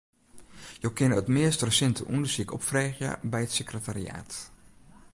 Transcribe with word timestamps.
Jo 0.85 0.89
kinne 0.97 1.17
it 1.21 1.29
meast 1.35 1.65
resinte 1.67 2.01
ûndersyk 2.15 2.53
opfreegje 2.57 3.09
by 3.31 3.39
it 3.45 3.55
sekretariaat. 3.59 4.31